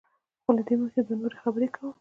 [0.43, 1.89] خو له دې مخکې دوه نورې خبرې کوم.